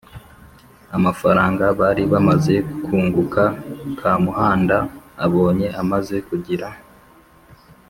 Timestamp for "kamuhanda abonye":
3.99-5.67